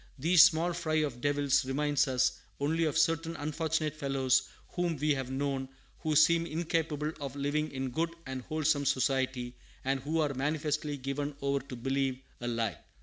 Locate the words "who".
5.99-6.15, 9.99-10.19